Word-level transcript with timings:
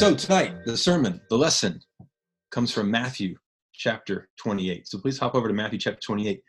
So 0.00 0.14
tonight, 0.14 0.64
the 0.64 0.78
sermon, 0.78 1.20
the 1.28 1.36
lesson 1.36 1.78
comes 2.50 2.72
from 2.72 2.90
Matthew 2.90 3.36
chapter 3.74 4.30
28. 4.38 4.88
So 4.88 4.98
please 4.98 5.18
hop 5.18 5.34
over 5.34 5.46
to 5.46 5.52
Matthew 5.52 5.78
chapter 5.78 6.00
28. 6.00 6.40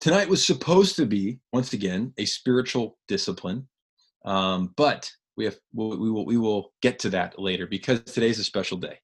Tonight 0.00 0.28
was 0.28 0.46
supposed 0.46 0.94
to 0.94 1.04
be, 1.04 1.40
once 1.52 1.72
again, 1.72 2.14
a 2.18 2.24
spiritual 2.24 2.96
discipline, 3.08 3.68
um, 4.24 4.72
but 4.76 5.10
we 5.36 5.44
have 5.44 5.56
we'll, 5.74 6.24
we 6.24 6.36
will 6.36 6.72
get 6.82 7.00
to 7.00 7.10
that 7.10 7.36
later 7.36 7.66
because 7.66 8.00
today's 8.02 8.38
a 8.38 8.44
special 8.44 8.78
day. 8.78 8.96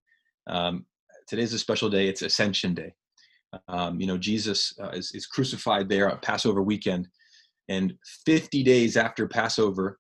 Um, 0.47 0.87
today's 1.27 1.53
a 1.53 1.59
special 1.59 1.91
day. 1.91 2.07
It's 2.07 2.23
Ascension 2.23 2.75
Day. 2.75 2.95
Um, 3.67 4.01
you 4.01 4.07
know, 4.07 4.19
Jesus 4.19 4.73
uh, 4.81 4.91
is, 4.91 5.11
is 5.17 5.27
crucified 5.27 5.89
there 5.89 6.09
on 6.09 6.21
Passover 6.21 6.63
weekend, 6.63 7.09
and 7.69 7.95
50 8.25 8.63
days 8.63 8.97
after 8.97 9.27
Passover 9.27 9.99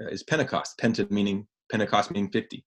uh, 0.00 0.06
is 0.06 0.22
Pentecost. 0.22 0.78
Penta 0.78 1.10
meaning 1.10 1.48
Pentecost 1.72 2.12
meaning 2.12 2.30
50. 2.30 2.64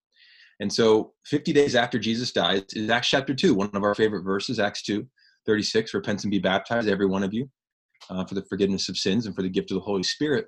And 0.60 0.72
so 0.72 1.12
50 1.26 1.52
days 1.52 1.74
after 1.74 1.98
Jesus 1.98 2.32
dies 2.32 2.62
is 2.74 2.90
Acts 2.90 3.08
chapter 3.08 3.34
2, 3.34 3.54
one 3.54 3.70
of 3.74 3.82
our 3.82 3.94
favorite 3.94 4.22
verses, 4.22 4.58
Acts 4.58 4.82
2, 4.82 5.06
36, 5.46 5.94
repent 5.94 6.24
and 6.24 6.30
be 6.30 6.38
baptized, 6.38 6.88
every 6.88 7.06
one 7.06 7.22
of 7.22 7.34
you, 7.34 7.48
uh, 8.10 8.24
for 8.24 8.34
the 8.34 8.44
forgiveness 8.44 8.88
of 8.88 8.96
sins 8.96 9.26
and 9.26 9.34
for 9.34 9.42
the 9.42 9.48
gift 9.48 9.70
of 9.70 9.76
the 9.76 9.80
Holy 9.80 10.02
Spirit. 10.02 10.46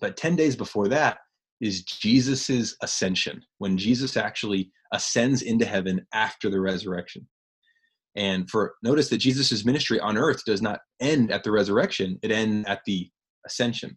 But 0.00 0.16
10 0.16 0.36
days 0.36 0.54
before 0.54 0.88
that 0.88 1.18
is 1.60 1.82
Jesus's 1.82 2.76
ascension, 2.82 3.42
when 3.58 3.76
Jesus 3.76 4.16
actually 4.16 4.70
ascends 4.92 5.42
into 5.42 5.64
heaven 5.64 6.06
after 6.14 6.50
the 6.50 6.60
resurrection. 6.60 7.26
And 8.16 8.48
for 8.50 8.74
notice 8.82 9.08
that 9.10 9.18
Jesus' 9.18 9.64
ministry 9.64 10.00
on 10.00 10.16
earth 10.16 10.44
does 10.44 10.62
not 10.62 10.80
end 11.00 11.30
at 11.30 11.44
the 11.44 11.52
resurrection, 11.52 12.18
it 12.22 12.30
ends 12.30 12.68
at 12.68 12.80
the 12.84 13.10
ascension. 13.46 13.96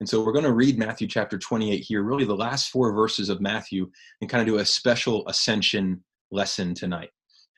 And 0.00 0.08
so 0.08 0.24
we're 0.24 0.32
going 0.32 0.46
to 0.46 0.52
read 0.52 0.78
Matthew 0.78 1.06
chapter 1.06 1.38
28 1.38 1.78
here, 1.80 2.02
really 2.02 2.24
the 2.24 2.34
last 2.34 2.70
four 2.70 2.92
verses 2.92 3.28
of 3.28 3.40
Matthew, 3.40 3.90
and 4.20 4.30
kind 4.30 4.40
of 4.40 4.46
do 4.46 4.60
a 4.60 4.64
special 4.64 5.28
ascension 5.28 6.02
lesson 6.30 6.74
tonight 6.74 7.10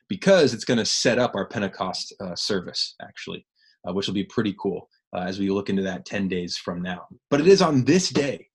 because 0.09 0.53
it's 0.53 0.65
going 0.65 0.77
to 0.77 0.85
set 0.85 1.17
up 1.17 1.35
our 1.35 1.47
Pentecost 1.47 2.13
uh, 2.19 2.35
service, 2.35 2.95
actually, 3.01 3.45
uh, 3.87 3.93
which 3.93 4.07
will 4.07 4.13
be 4.13 4.25
pretty 4.25 4.53
cool 4.59 4.89
uh, 5.15 5.21
as 5.21 5.39
we 5.39 5.49
look 5.49 5.69
into 5.69 5.81
that 5.83 6.05
10 6.05 6.27
days 6.27 6.57
from 6.57 6.81
now. 6.81 7.07
But 7.29 7.39
it 7.39 7.47
is 7.47 7.61
on 7.61 7.85
this 7.85 8.09
day, 8.09 8.47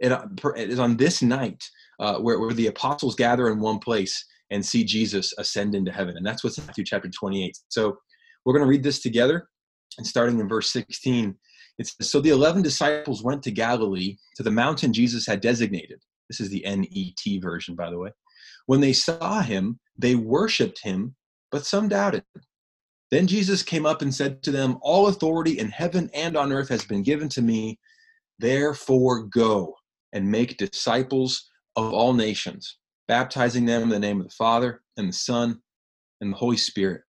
it, 0.00 0.10
uh, 0.10 0.26
it 0.56 0.70
is 0.70 0.78
on 0.78 0.96
this 0.96 1.22
night 1.22 1.62
uh, 2.00 2.16
where, 2.18 2.40
where 2.40 2.54
the 2.54 2.68
apostles 2.68 3.14
gather 3.14 3.50
in 3.50 3.60
one 3.60 3.78
place 3.78 4.24
and 4.50 4.64
see 4.64 4.84
Jesus 4.84 5.34
ascend 5.38 5.74
into 5.74 5.92
heaven. 5.92 6.16
And 6.16 6.24
that's 6.24 6.42
what's 6.42 6.58
in 6.58 6.66
Matthew 6.66 6.84
chapter 6.84 7.08
28. 7.08 7.58
So 7.68 7.98
we're 8.44 8.54
going 8.54 8.64
to 8.64 8.68
read 8.68 8.82
this 8.82 9.00
together. 9.00 9.48
And 9.98 10.06
starting 10.06 10.40
in 10.40 10.48
verse 10.48 10.70
16, 10.72 11.36
it 11.78 11.86
says, 11.86 12.10
So 12.10 12.20
the 12.20 12.30
11 12.30 12.62
disciples 12.62 13.22
went 13.22 13.42
to 13.44 13.50
Galilee, 13.50 14.16
to 14.36 14.42
the 14.42 14.50
mountain 14.50 14.92
Jesus 14.92 15.26
had 15.26 15.40
designated. 15.40 16.00
This 16.28 16.40
is 16.40 16.50
the 16.50 16.64
NET 16.64 17.42
version, 17.42 17.74
by 17.74 17.90
the 17.90 17.98
way. 17.98 18.10
When 18.66 18.80
they 18.80 18.92
saw 18.92 19.42
him, 19.42 19.78
they 19.98 20.14
worshiped 20.14 20.80
him, 20.82 21.14
but 21.50 21.66
some 21.66 21.88
doubted. 21.88 22.24
Then 23.10 23.26
Jesus 23.26 23.62
came 23.62 23.86
up 23.86 24.02
and 24.02 24.14
said 24.14 24.42
to 24.44 24.50
them, 24.50 24.78
All 24.80 25.08
authority 25.08 25.58
in 25.58 25.68
heaven 25.68 26.10
and 26.14 26.36
on 26.36 26.52
earth 26.52 26.68
has 26.68 26.84
been 26.84 27.02
given 27.02 27.28
to 27.30 27.42
me. 27.42 27.78
Therefore, 28.38 29.24
go 29.24 29.74
and 30.12 30.30
make 30.30 30.56
disciples 30.56 31.48
of 31.76 31.92
all 31.92 32.12
nations, 32.12 32.78
baptizing 33.06 33.66
them 33.66 33.82
in 33.82 33.88
the 33.88 33.98
name 33.98 34.20
of 34.20 34.28
the 34.28 34.34
Father 34.34 34.82
and 34.96 35.08
the 35.08 35.12
Son 35.12 35.60
and 36.20 36.32
the 36.32 36.36
Holy 36.36 36.56
Spirit 36.56 37.03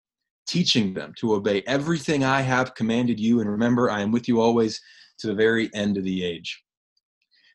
teaching 0.47 0.95
them 0.95 1.13
to 1.19 1.35
obey 1.35 1.63
everything 1.67 2.25
I 2.25 2.41
have 2.43 2.75
commanded 2.75 3.19
you. 3.19 3.41
And 3.41 3.51
remember, 3.51 3.91
I 3.91 4.01
am 4.01 4.13
with 4.13 4.29
you 4.29 4.41
always 4.41 4.81
to 5.19 5.27
the 5.29 5.35
very 5.35 5.71
end 5.75 5.97
of 5.97 6.05
the 6.05 6.25
age. 6.25 6.63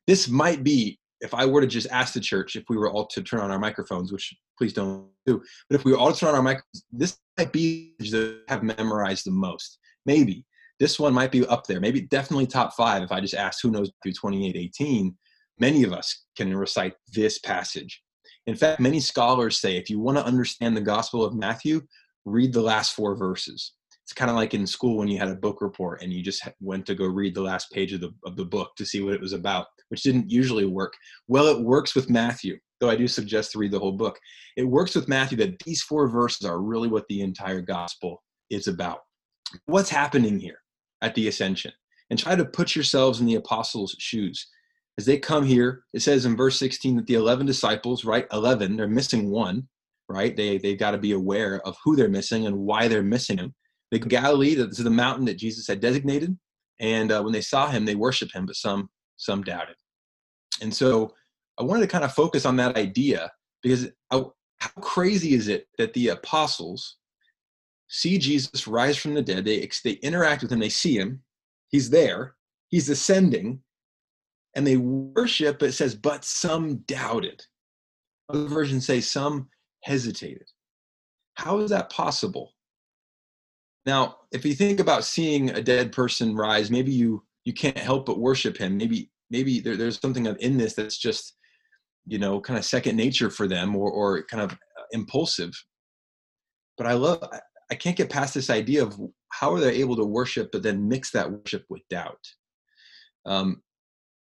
This 0.05 0.27
might 0.27 0.63
be, 0.63 0.99
if 1.21 1.33
I 1.33 1.45
were 1.45 1.62
to 1.62 1.67
just 1.67 1.88
ask 1.91 2.13
the 2.13 2.19
church 2.19 2.56
if 2.56 2.63
we 2.69 2.78
were 2.78 2.89
all 2.89 3.06
to 3.07 3.22
turn 3.22 3.41
on 3.41 3.51
our 3.51 3.59
microphones, 3.59 4.12
which 4.12 4.34
please 4.57 4.73
don't 4.73 5.07
do, 5.25 5.41
but 5.69 5.79
if 5.79 5.85
we 5.85 5.91
were 5.91 5.97
all 5.97 6.13
to 6.13 6.19
turn 6.19 6.29
on 6.29 6.35
our 6.35 6.41
microphones, 6.41 6.85
this 6.91 7.17
might 7.38 7.51
be 7.51 7.94
the 8.00 8.41
have 8.47 8.63
memorized 8.63 9.25
the 9.25 9.31
most. 9.31 9.79
Maybe. 10.06 10.45
This 10.79 11.00
one 11.00 11.13
might 11.13 11.31
be 11.31 11.45
up 11.47 11.66
there, 11.66 11.79
maybe 11.79 12.01
definitely 12.01 12.45
top 12.45 12.73
five. 12.75 13.01
If 13.01 13.12
I 13.12 13.19
just 13.19 13.33
asked 13.33 13.62
who 13.63 13.72
knows 13.72 13.91
through 14.03 14.13
2818, 14.13 15.16
many 15.59 15.83
of 15.83 15.91
us 15.91 16.25
can 16.35 16.56
recite 16.56 16.94
this 17.13 17.39
passage. 17.39 18.01
In 18.45 18.56
fact, 18.56 18.79
many 18.79 19.00
scholars 19.00 19.59
say 19.59 19.75
if 19.75 19.89
you 19.89 20.00
want 20.00 20.17
to 20.17 20.25
understand 20.25 20.78
the 20.78 20.81
Gospel 20.81 21.25
of 21.25 21.33
Matthew, 21.33 21.81
read 22.27 22.53
the 22.53 22.61
last 22.61 22.93
four 22.93 23.15
verses. 23.15 23.73
It's 24.03 24.13
kind 24.13 24.29
of 24.29 24.38
like 24.38 24.53
in 24.53 24.65
school 24.65 24.97
when 24.97 25.07
you 25.07 25.17
had 25.17 25.29
a 25.29 25.35
book 25.35 25.61
report 25.61 26.01
and 26.01 26.13
you 26.13 26.23
just 26.23 26.47
went 26.61 26.85
to 26.85 26.95
go 26.95 27.05
read 27.05 27.35
the 27.35 27.41
last 27.41 27.71
page 27.71 27.93
of 27.93 28.01
the, 28.01 28.13
of 28.25 28.35
the 28.35 28.45
book 28.45 28.75
to 28.77 28.85
see 28.85 29.01
what 29.01 29.13
it 29.13 29.21
was 29.21 29.33
about, 29.33 29.67
which 29.89 30.03
didn't 30.03 30.29
usually 30.29 30.65
work. 30.65 30.93
Well, 31.27 31.47
it 31.47 31.61
works 31.61 31.93
with 31.93 32.09
Matthew, 32.09 32.57
though 32.79 32.89
I 32.89 32.95
do 32.95 33.07
suggest 33.07 33.51
to 33.51 33.59
read 33.59 33.71
the 33.71 33.79
whole 33.79 33.91
book. 33.91 34.17
It 34.55 34.63
works 34.63 34.95
with 34.95 35.09
Matthew 35.09 35.38
that 35.39 35.59
these 35.59 35.81
four 35.81 36.07
verses 36.07 36.47
are 36.47 36.61
really 36.61 36.88
what 36.88 37.07
the 37.09 37.21
entire 37.21 37.61
gospel 37.61 38.23
is 38.49 38.67
about. 38.67 38.99
What's 39.65 39.89
happening 39.89 40.39
here 40.39 40.59
at 41.01 41.15
the 41.15 41.27
ascension? 41.27 41.73
And 42.09 42.17
try 42.17 42.35
to 42.35 42.45
put 42.45 42.75
yourselves 42.75 43.19
in 43.19 43.25
the 43.25 43.35
apostles' 43.35 43.95
shoes. 43.99 44.47
As 44.97 45.05
they 45.05 45.17
come 45.17 45.45
here, 45.45 45.83
it 45.94 46.01
says 46.01 46.25
in 46.25 46.38
verse 46.38 46.57
16 46.57 46.95
that 46.95 47.07
the 47.07 47.15
11 47.15 47.45
disciples, 47.45 48.05
right? 48.05 48.25
11, 48.31 48.77
they're 48.77 48.88
missing 48.88 49.29
one 49.29 49.67
right? 50.09 50.35
They 50.35 50.57
they've 50.57 50.79
got 50.79 50.91
to 50.91 50.97
be 50.97 51.12
aware 51.12 51.62
of 51.66 51.78
who 51.84 51.95
they're 51.95 52.09
missing 52.09 52.47
and 52.47 52.57
why 52.57 52.88
they're 52.88 53.03
missing 53.03 53.38
him. 53.38 53.53
They 53.91 54.00
Galilee, 54.00 54.56
this 54.56 54.78
is 54.78 54.84
the 54.84 54.90
mountain 54.90 55.25
that 55.25 55.38
Jesus 55.38 55.68
had 55.68 55.79
designated, 55.79 56.38
and 56.79 57.12
uh, 57.12 57.22
when 57.22 57.34
they 57.34 57.41
saw 57.41 57.68
him, 57.68 57.85
they 57.85 57.95
worshipped 57.95 58.34
him, 58.34 58.45
but 58.45 58.56
some 58.56 58.90
some 59.18 59.44
doubted. 59.44 59.75
And 60.62 60.73
so 60.73 61.13
I 61.59 61.63
wanted 61.63 61.81
to 61.81 61.88
kind 61.88 62.03
of 62.03 62.13
focus 62.13 62.45
on 62.45 62.56
that 62.57 62.78
idea 62.78 63.31
because 63.62 63.88
how, 64.12 64.34
how 64.59 64.69
crazy 64.81 65.34
is 65.34 65.47
it 65.47 65.68
that 65.78 65.94
the 65.94 66.09
apostles 66.09 66.97
see 67.88 68.18
Jesus 68.18 68.68
rise 68.68 68.97
from 68.97 69.13
the 69.13 69.22
dead? 69.22 69.45
They 69.45 69.68
they 69.84 69.94
interact 69.94 70.41
with 70.44 70.51
him, 70.51 70.59
they 70.59 70.69
see 70.69 70.97
him, 70.97 71.22
he's 71.69 71.89
there, 71.89 72.35
he's 72.69 72.89
ascending, 72.89 73.62
and 74.56 74.66
they 74.66 74.78
worship. 74.78 75.59
But 75.59 75.69
It 75.69 75.74
says, 75.74 75.95
but 75.95 76.24
some 76.24 76.78
doubted. 76.88 77.44
Other 78.29 78.47
versions 78.47 78.85
say 78.85 79.01
some 79.01 79.47
hesitated. 79.83 80.47
How 81.35 81.59
is 81.59 81.69
that 81.69 81.89
possible? 81.89 82.53
Now, 83.85 84.17
if 84.31 84.43
you 84.43 84.53
think 84.53 84.79
about 84.79 85.05
seeing 85.05 85.51
a 85.51 85.61
dead 85.61 85.91
person 85.91 86.35
rise, 86.35 86.69
maybe 86.69 86.91
you 86.91 87.23
you 87.45 87.53
can't 87.53 87.77
help 87.77 88.05
but 88.05 88.19
worship 88.19 88.57
him. 88.57 88.75
Maybe 88.75 89.09
maybe 89.29 89.61
there, 89.61 89.77
there's 89.77 89.99
something 89.99 90.25
in 90.25 90.57
this 90.57 90.73
that's 90.73 90.97
just 90.97 91.38
you 92.05 92.19
know 92.19 92.41
kind 92.41 92.59
of 92.59 92.65
second 92.65 92.97
nature 92.97 93.29
for 93.29 93.47
them 93.47 93.75
or 93.75 93.89
or 93.89 94.23
kind 94.23 94.43
of 94.43 94.51
uh, 94.51 94.83
impulsive. 94.91 95.51
But 96.77 96.88
I 96.88 96.94
love 96.94 97.23
I 97.71 97.75
can't 97.75 97.95
get 97.95 98.09
past 98.09 98.33
this 98.33 98.49
idea 98.49 98.83
of 98.83 98.99
how 99.29 99.53
are 99.53 99.59
they 99.59 99.75
able 99.75 99.95
to 99.95 100.05
worship 100.05 100.49
but 100.51 100.63
then 100.63 100.88
mix 100.88 101.11
that 101.11 101.31
worship 101.31 101.65
with 101.69 101.88
doubt. 101.89 102.19
Um, 103.25 103.61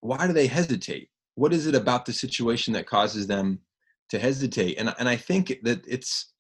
why 0.00 0.26
do 0.26 0.32
they 0.32 0.47
hesitate? 0.47 1.11
What 1.37 1.53
is 1.53 1.66
it 1.66 1.75
about 1.75 2.06
the 2.06 2.12
situation 2.12 2.75
that 2.75 2.87
causes 2.87 3.26
them 3.26 3.61
to 4.11 4.19
hesitate 4.19 4.79
and 4.79 4.95
and 4.99 5.09
i 5.09 5.17
think 5.17 5.59
that 5.63 5.83
it's 5.87 6.35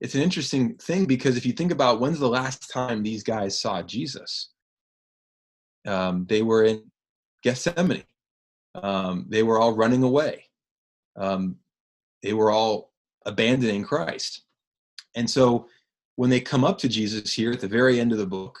it's 0.00 0.14
an 0.14 0.22
interesting 0.22 0.76
thing 0.76 1.06
because 1.06 1.36
if 1.36 1.46
you 1.46 1.52
think 1.52 1.72
about 1.72 2.00
when's 2.00 2.18
the 2.18 2.28
last 2.28 2.70
time 2.70 3.02
these 3.02 3.22
guys 3.22 3.58
saw 3.58 3.82
jesus? 3.82 4.50
Um, 5.86 6.26
they 6.28 6.42
were 6.42 6.64
in 6.64 6.90
gethsemane. 7.42 8.04
Um, 8.74 9.26
they 9.28 9.42
were 9.42 9.58
all 9.58 9.72
running 9.72 10.02
away. 10.02 10.44
Um, 11.16 11.56
they 12.22 12.32
were 12.32 12.50
all 12.50 12.92
abandoning 13.26 13.84
christ. 13.84 14.42
And 15.14 15.28
so 15.28 15.68
when 16.16 16.30
they 16.30 16.40
come 16.40 16.64
up 16.64 16.78
to 16.78 16.88
jesus 16.88 17.32
here 17.32 17.52
at 17.52 17.60
the 17.60 17.68
very 17.68 17.98
end 17.98 18.12
of 18.12 18.18
the 18.18 18.26
book 18.26 18.58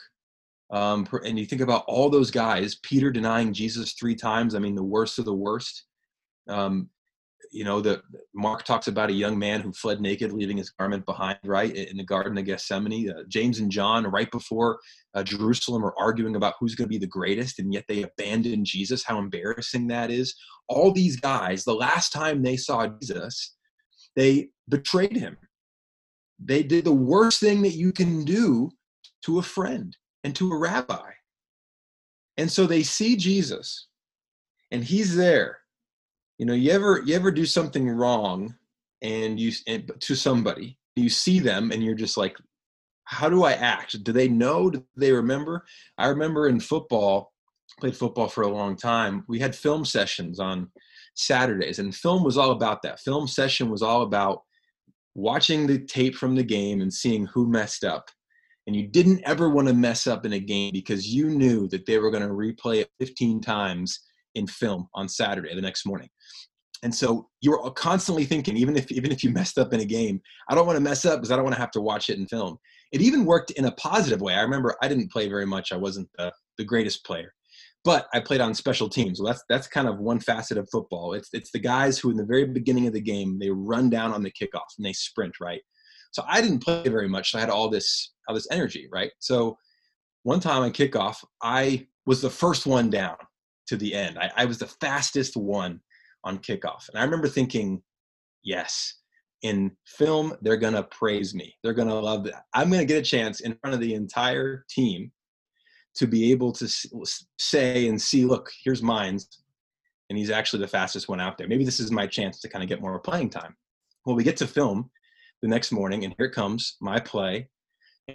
um, 0.70 1.06
and 1.24 1.38
you 1.38 1.44
think 1.44 1.60
about 1.60 1.84
all 1.86 2.08
those 2.08 2.30
guys 2.30 2.76
peter 2.76 3.10
denying 3.10 3.52
jesus 3.52 3.92
three 3.92 4.14
times 4.14 4.54
i 4.54 4.58
mean 4.58 4.74
the 4.74 4.82
worst 4.82 5.18
of 5.18 5.24
the 5.24 5.34
worst 5.34 5.84
um, 6.48 6.88
you 7.54 7.62
know, 7.62 7.80
the 7.80 8.02
Mark 8.34 8.64
talks 8.64 8.88
about 8.88 9.10
a 9.10 9.14
young 9.14 9.38
man 9.38 9.60
who 9.60 9.72
fled 9.72 10.00
naked, 10.00 10.32
leaving 10.32 10.56
his 10.56 10.70
garment 10.70 11.06
behind, 11.06 11.38
right, 11.44 11.72
in 11.72 11.96
the 11.96 12.04
Garden 12.04 12.36
of 12.36 12.44
Gethsemane. 12.44 13.08
Uh, 13.08 13.22
James 13.28 13.60
and 13.60 13.70
John, 13.70 14.04
right 14.08 14.28
before 14.32 14.80
uh, 15.14 15.22
Jerusalem, 15.22 15.84
are 15.84 15.94
arguing 15.96 16.34
about 16.34 16.54
who's 16.58 16.74
going 16.74 16.86
to 16.86 16.92
be 16.92 16.98
the 16.98 17.06
greatest, 17.06 17.60
and 17.60 17.72
yet 17.72 17.84
they 17.86 18.02
abandon 18.02 18.64
Jesus. 18.64 19.04
How 19.04 19.20
embarrassing 19.20 19.86
that 19.86 20.10
is. 20.10 20.34
All 20.68 20.90
these 20.90 21.20
guys, 21.20 21.62
the 21.62 21.74
last 21.74 22.12
time 22.12 22.42
they 22.42 22.56
saw 22.56 22.88
Jesus, 22.88 23.54
they 24.16 24.48
betrayed 24.68 25.16
him. 25.16 25.36
They 26.44 26.64
did 26.64 26.84
the 26.84 26.92
worst 26.92 27.38
thing 27.38 27.62
that 27.62 27.76
you 27.76 27.92
can 27.92 28.24
do 28.24 28.72
to 29.26 29.38
a 29.38 29.42
friend 29.42 29.96
and 30.24 30.34
to 30.34 30.50
a 30.50 30.58
rabbi. 30.58 31.12
And 32.36 32.50
so 32.50 32.66
they 32.66 32.82
see 32.82 33.14
Jesus, 33.14 33.86
and 34.72 34.82
he's 34.82 35.14
there 35.14 35.58
you 36.38 36.46
know 36.46 36.54
you 36.54 36.70
ever 36.70 37.02
you 37.04 37.14
ever 37.14 37.30
do 37.30 37.46
something 37.46 37.88
wrong 37.88 38.54
and 39.02 39.38
you 39.38 39.52
and, 39.66 39.90
to 40.00 40.14
somebody 40.14 40.78
you 40.96 41.08
see 41.08 41.38
them 41.38 41.70
and 41.70 41.82
you're 41.82 41.94
just 41.94 42.16
like 42.16 42.36
how 43.04 43.28
do 43.28 43.44
i 43.44 43.52
act 43.52 44.02
do 44.04 44.12
they 44.12 44.28
know 44.28 44.70
do 44.70 44.84
they 44.96 45.12
remember 45.12 45.64
i 45.98 46.06
remember 46.06 46.48
in 46.48 46.58
football 46.60 47.32
played 47.80 47.96
football 47.96 48.28
for 48.28 48.42
a 48.42 48.48
long 48.48 48.76
time 48.76 49.24
we 49.28 49.38
had 49.38 49.54
film 49.54 49.84
sessions 49.84 50.38
on 50.38 50.70
Saturdays, 51.14 51.78
and 51.78 51.94
film 51.94 52.24
was 52.24 52.36
all 52.36 52.50
about 52.50 52.82
that. 52.82 53.00
Film 53.00 53.26
session 53.26 53.70
was 53.70 53.82
all 53.82 54.02
about 54.02 54.42
watching 55.14 55.66
the 55.66 55.78
tape 55.78 56.16
from 56.16 56.34
the 56.34 56.42
game 56.42 56.80
and 56.80 56.92
seeing 56.92 57.26
who 57.26 57.48
messed 57.48 57.84
up. 57.84 58.10
And 58.66 58.74
you 58.74 58.86
didn't 58.86 59.22
ever 59.24 59.48
want 59.48 59.68
to 59.68 59.74
mess 59.74 60.06
up 60.06 60.24
in 60.24 60.32
a 60.32 60.38
game 60.38 60.72
because 60.72 61.06
you 61.06 61.28
knew 61.28 61.68
that 61.68 61.86
they 61.86 61.98
were 61.98 62.10
going 62.10 62.22
to 62.22 62.30
replay 62.30 62.80
it 62.80 62.90
15 62.98 63.40
times 63.40 64.00
in 64.34 64.46
film 64.46 64.88
on 64.94 65.08
Saturday 65.08 65.54
the 65.54 65.60
next 65.60 65.86
morning. 65.86 66.08
And 66.84 66.94
so 66.94 67.28
you're 67.40 67.70
constantly 67.70 68.26
thinking, 68.26 68.58
even 68.58 68.76
if 68.76 68.92
even 68.92 69.10
if 69.10 69.24
you 69.24 69.30
messed 69.30 69.58
up 69.58 69.72
in 69.72 69.80
a 69.80 69.86
game, 69.86 70.20
I 70.50 70.54
don't 70.54 70.66
want 70.66 70.76
to 70.76 70.82
mess 70.82 71.06
up 71.06 71.18
because 71.18 71.30
I 71.30 71.36
don't 71.36 71.44
want 71.44 71.56
to 71.56 71.60
have 71.60 71.70
to 71.72 71.80
watch 71.80 72.10
it 72.10 72.18
in 72.18 72.26
film. 72.26 72.58
It 72.92 73.00
even 73.00 73.24
worked 73.24 73.52
in 73.52 73.64
a 73.64 73.72
positive 73.72 74.20
way. 74.20 74.34
I 74.34 74.42
remember 74.42 74.76
I 74.82 74.88
didn't 74.88 75.10
play 75.10 75.26
very 75.28 75.46
much. 75.46 75.72
I 75.72 75.76
wasn't 75.76 76.08
the, 76.18 76.30
the 76.58 76.64
greatest 76.64 77.04
player, 77.06 77.32
but 77.84 78.06
I 78.12 78.20
played 78.20 78.42
on 78.42 78.52
special 78.52 78.90
teams. 78.90 79.18
Well, 79.18 79.32
that's 79.32 79.42
that's 79.48 79.66
kind 79.66 79.88
of 79.88 79.98
one 79.98 80.20
facet 80.20 80.58
of 80.58 80.68
football. 80.70 81.14
It's 81.14 81.30
it's 81.32 81.50
the 81.52 81.58
guys 81.58 81.98
who 81.98 82.10
in 82.10 82.18
the 82.18 82.26
very 82.26 82.44
beginning 82.44 82.86
of 82.86 82.92
the 82.92 83.00
game 83.00 83.38
they 83.38 83.50
run 83.50 83.88
down 83.88 84.12
on 84.12 84.22
the 84.22 84.30
kickoff 84.30 84.76
and 84.76 84.84
they 84.84 84.92
sprint 84.92 85.40
right. 85.40 85.62
So 86.12 86.22
I 86.28 86.42
didn't 86.42 86.62
play 86.62 86.86
very 86.88 87.08
much. 87.08 87.30
So 87.30 87.38
I 87.38 87.40
had 87.40 87.50
all 87.50 87.70
this 87.70 88.12
all 88.28 88.34
this 88.34 88.48
energy 88.50 88.88
right. 88.92 89.10
So 89.20 89.56
one 90.22 90.40
time 90.40 90.62
on 90.62 90.72
kickoff, 90.72 91.16
I 91.42 91.86
was 92.04 92.20
the 92.20 92.30
first 92.30 92.66
one 92.66 92.90
down 92.90 93.16
to 93.66 93.76
the 93.76 93.94
end. 93.94 94.18
I, 94.18 94.30
I 94.36 94.44
was 94.44 94.58
the 94.58 94.66
fastest 94.66 95.36
one 95.36 95.80
on 96.24 96.38
kickoff. 96.38 96.88
And 96.88 96.98
I 96.98 97.04
remember 97.04 97.28
thinking, 97.28 97.82
yes, 98.42 98.94
in 99.42 99.72
film, 99.86 100.34
they're 100.42 100.56
going 100.56 100.74
to 100.74 100.82
praise 100.84 101.34
me. 101.34 101.54
They're 101.62 101.74
going 101.74 101.88
to 101.88 101.94
love 101.94 102.24
that. 102.24 102.44
I'm 102.54 102.70
going 102.70 102.80
to 102.80 102.86
get 102.86 102.98
a 102.98 103.02
chance 103.02 103.40
in 103.40 103.56
front 103.56 103.74
of 103.74 103.80
the 103.80 103.94
entire 103.94 104.64
team 104.68 105.12
to 105.96 106.06
be 106.06 106.32
able 106.32 106.52
to 106.52 106.68
say 107.38 107.88
and 107.88 108.00
see, 108.00 108.24
look, 108.24 108.50
here's 108.64 108.82
mines. 108.82 109.28
And 110.10 110.18
he's 110.18 110.30
actually 110.30 110.60
the 110.60 110.68
fastest 110.68 111.08
one 111.08 111.20
out 111.20 111.38
there. 111.38 111.48
Maybe 111.48 111.64
this 111.64 111.80
is 111.80 111.90
my 111.90 112.06
chance 112.06 112.40
to 112.40 112.48
kind 112.48 112.62
of 112.62 112.68
get 112.68 112.80
more 112.80 112.98
playing 112.98 113.30
time. 113.30 113.54
Well, 114.04 114.16
we 114.16 114.24
get 114.24 114.36
to 114.38 114.46
film 114.46 114.90
the 115.40 115.48
next 115.48 115.72
morning, 115.72 116.04
and 116.04 116.14
here 116.18 116.30
comes 116.30 116.76
my 116.80 116.98
play. 116.98 117.48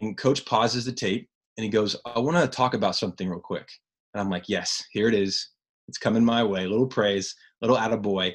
And 0.01 0.18
coach 0.18 0.46
pauses 0.46 0.86
the 0.86 0.92
tape 0.92 1.28
and 1.57 1.63
he 1.63 1.69
goes, 1.69 1.96
I 2.06 2.19
want 2.19 2.38
to 2.38 2.48
talk 2.48 2.74
about 2.74 2.96
something 2.96 3.28
real 3.28 3.40
quick. 3.40 3.68
And 4.13 4.21
I'm 4.21 4.29
like, 4.29 4.45
yes, 4.47 4.83
here 4.91 5.07
it 5.07 5.13
is. 5.13 5.50
It's 5.88 5.97
coming 5.97 6.23
my 6.23 6.44
way. 6.44 6.67
Little 6.67 6.88
praise, 6.88 7.35
little 7.61 7.77
attaboy. 7.77 8.33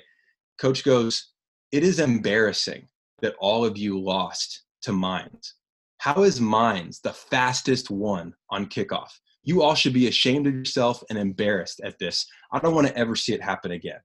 Coach 0.58 0.84
goes, 0.84 1.32
It 1.72 1.84
is 1.84 2.00
embarrassing 2.00 2.88
that 3.22 3.34
all 3.38 3.64
of 3.64 3.76
you 3.76 4.00
lost 4.00 4.64
to 4.82 4.92
Mines. 4.92 5.54
How 5.98 6.22
is 6.22 6.40
Mines 6.40 7.00
the 7.00 7.12
fastest 7.12 7.90
one 7.90 8.34
on 8.50 8.66
kickoff? 8.66 9.10
You 9.42 9.62
all 9.62 9.74
should 9.74 9.92
be 9.92 10.08
ashamed 10.08 10.46
of 10.46 10.54
yourself 10.54 11.02
and 11.10 11.18
embarrassed 11.18 11.80
at 11.84 11.98
this. 11.98 12.26
I 12.52 12.58
don't 12.58 12.74
want 12.74 12.86
to 12.86 12.96
ever 12.96 13.14
see 13.14 13.34
it 13.34 13.42
happen 13.42 13.72
again. 13.72 14.00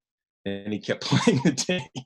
And 0.46 0.72
he 0.72 0.80
kept 0.80 1.02
playing 1.04 1.42
the 1.44 1.52
tape. 1.52 2.06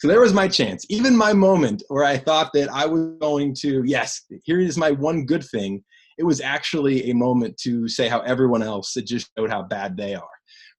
So 0.00 0.08
there 0.08 0.20
was 0.20 0.32
my 0.34 0.48
chance, 0.48 0.84
even 0.90 1.16
my 1.16 1.32
moment 1.32 1.82
where 1.88 2.04
I 2.04 2.18
thought 2.18 2.52
that 2.54 2.68
I 2.70 2.84
was 2.86 3.16
going 3.20 3.54
to, 3.60 3.82
yes, 3.86 4.22
here 4.42 4.60
is 4.60 4.76
my 4.76 4.90
one 4.90 5.24
good 5.24 5.44
thing. 5.44 5.82
It 6.18 6.24
was 6.24 6.40
actually 6.40 7.10
a 7.10 7.14
moment 7.14 7.56
to 7.58 7.88
say 7.88 8.08
how 8.08 8.20
everyone 8.20 8.62
else, 8.62 8.96
it 8.96 9.06
just 9.06 9.30
showed 9.36 9.50
how 9.50 9.62
bad 9.62 9.96
they 9.96 10.14
are 10.14 10.28